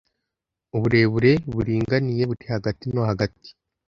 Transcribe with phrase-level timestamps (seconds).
[0.75, 3.49] uburebure buringaniye buri hagati no hagati